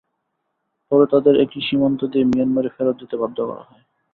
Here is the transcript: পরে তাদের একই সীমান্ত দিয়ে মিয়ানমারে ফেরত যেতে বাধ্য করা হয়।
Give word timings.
পরে 0.91 1.05
তাদের 1.13 1.33
একই 1.43 1.61
সীমান্ত 1.67 1.99
দিয়ে 2.11 2.25
মিয়ানমারে 2.25 2.69
ফেরত 2.75 2.95
যেতে 3.01 3.15
বাধ্য 3.21 3.37
করা 3.49 3.63
হয়। 3.63 3.83